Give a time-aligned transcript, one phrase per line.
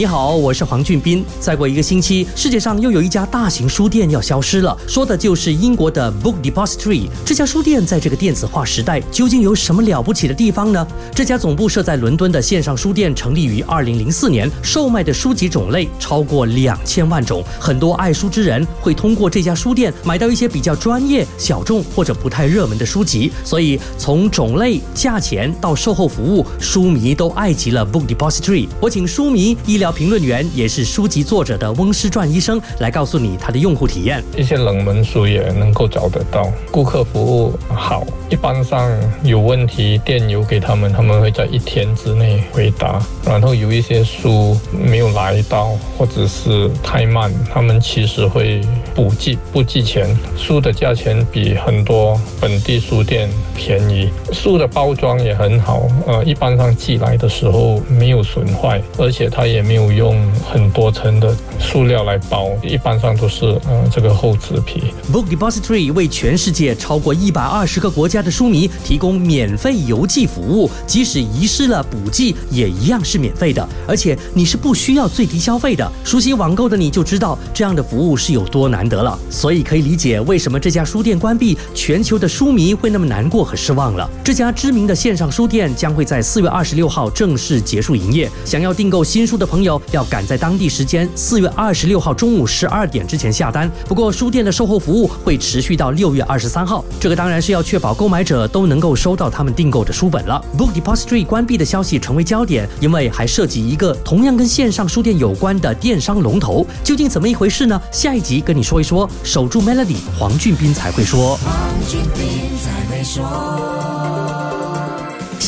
[0.00, 1.22] 你好，我是黄俊斌。
[1.40, 7.06] 再过一个星期，世界上又有一家大型书店要消失了，说的就是英国的 Book Depository。
[7.22, 10.86] 这家书店在这个电子化时代究竟有什么了不起的地方呢？
[11.14, 17.44] 这家总部设在伦敦的线上书店成立于2004年，售卖的书籍种类超过两千万种。
[17.58, 23.30] 很多爱书之人会通过这家书店买到一些比较专业、小众或者不太热门的书籍。
[23.44, 28.66] 所以从种类、价钱到售后服务，书迷都爱极了 Book Depository。
[28.80, 29.89] 我请书迷医疗。
[29.92, 34.22] 评论员也是书籍作者的翁诗传医生来告诉你他的用户体验。
[34.36, 38.04] 一些冷门书也能够找得到，顾客服务好。
[38.30, 38.90] 一般上
[39.22, 42.98] 有问题电邮给他们，他们会在一天之内回答。
[43.26, 48.62] 然后有一些书没有来到或者是太慢，他们其实会
[48.94, 50.16] 补寄，不寄钱。
[50.36, 55.82] 书的价钱比很多本地书店便宜，书的包装也很好。
[56.06, 59.90] 呃，一般上寄来的时候没有损坏，而且它也没有。
[59.90, 64.94] 用很多层的塑料来包，一般上都是呃这个厚纸皮。
[65.12, 75.90] Book Depository 为全世界超过一百二十个国家的书迷提供免费邮寄服务，即使遗失了补寄也一样是免费的，而且你是不需要最低消费的。
[76.04, 84.08] 熟悉网购的你就知道这样的服务是有多难得了，所以可以理解为什么这家书店关闭，全球的书迷会那么难过和失望了。
[84.24, 89.80] 这家知名的线上书店将会在四月二十六号正式结束营业，想要订购新书的朋友。
[89.92, 93.70] 要赶在当地时间四月二十六号中午十二点之前下单。
[93.88, 96.84] 不过书店的售后服务会持续到六月二十三号。
[97.00, 100.44] 这个当然是要确保购买者都能够收到他们订购的书本了。
[100.58, 106.66] Book Depository 关闭的消息成为焦点，因为还涉及一个同样跟线上书店有关的电商龙头。
[106.82, 107.80] 究竟怎么一回事呢？
[107.92, 109.08] 下一集跟你说一说。
[109.22, 111.38] 守住 Melody，黄俊斌才会说。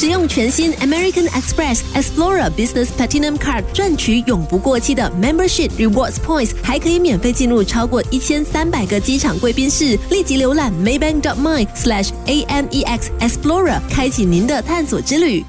[0.03, 9.97] 使用全新 American Express Explorer Business Platinum Card 赚取永不过期的 Membership Rewards Points，还可以免费进入超过一千三百个机场贵宾室。
[10.11, 15.45] 立即浏览 Maybank dot my slash A M E X Explorer，开启您的探索之旅。